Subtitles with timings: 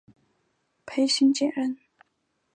[0.83, 1.77] 裴行俭人。